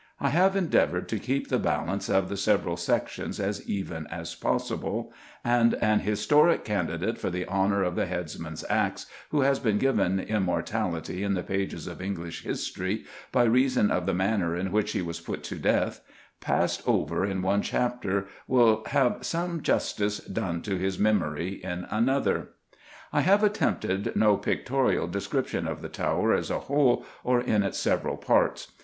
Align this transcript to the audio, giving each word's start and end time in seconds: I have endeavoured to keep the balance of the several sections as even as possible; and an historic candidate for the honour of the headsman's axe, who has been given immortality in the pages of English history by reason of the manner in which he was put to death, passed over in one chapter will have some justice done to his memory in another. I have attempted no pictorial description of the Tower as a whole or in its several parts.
I 0.19 0.29
have 0.29 0.55
endeavoured 0.55 1.07
to 1.09 1.19
keep 1.19 1.47
the 1.49 1.59
balance 1.59 2.09
of 2.09 2.27
the 2.27 2.35
several 2.35 2.75
sections 2.75 3.39
as 3.39 3.69
even 3.69 4.07
as 4.07 4.33
possible; 4.33 5.13
and 5.43 5.75
an 5.75 5.99
historic 5.99 6.65
candidate 6.65 7.19
for 7.19 7.29
the 7.29 7.45
honour 7.47 7.83
of 7.83 7.95
the 7.95 8.07
headsman's 8.07 8.65
axe, 8.67 9.05
who 9.29 9.41
has 9.41 9.59
been 9.59 9.77
given 9.77 10.19
immortality 10.19 11.21
in 11.21 11.35
the 11.35 11.43
pages 11.43 11.85
of 11.85 12.01
English 12.01 12.43
history 12.43 13.05
by 13.31 13.43
reason 13.43 13.91
of 13.91 14.07
the 14.07 14.13
manner 14.15 14.55
in 14.55 14.71
which 14.71 14.93
he 14.93 15.03
was 15.03 15.19
put 15.21 15.43
to 15.43 15.55
death, 15.59 16.01
passed 16.39 16.81
over 16.87 17.23
in 17.23 17.43
one 17.43 17.61
chapter 17.61 18.25
will 18.47 18.83
have 18.87 19.23
some 19.23 19.61
justice 19.61 20.17
done 20.17 20.63
to 20.63 20.77
his 20.79 20.97
memory 20.97 21.63
in 21.63 21.85
another. 21.91 22.47
I 23.13 23.21
have 23.21 23.43
attempted 23.43 24.15
no 24.15 24.35
pictorial 24.37 25.05
description 25.05 25.67
of 25.67 25.83
the 25.83 25.89
Tower 25.89 26.33
as 26.33 26.49
a 26.49 26.57
whole 26.61 27.05
or 27.23 27.39
in 27.39 27.61
its 27.61 27.77
several 27.77 28.17
parts. 28.17 28.71